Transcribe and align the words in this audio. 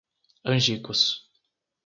Angicos 0.49 0.99